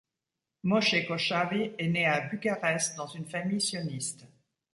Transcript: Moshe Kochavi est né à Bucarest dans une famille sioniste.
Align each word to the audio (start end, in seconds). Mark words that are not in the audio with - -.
Moshe 0.63 1.05
Kochavi 1.07 1.73
est 1.77 1.87
né 1.89 2.07
à 2.07 2.21
Bucarest 2.21 2.95
dans 2.97 3.05
une 3.05 3.27
famille 3.27 3.61
sioniste. 3.61 4.25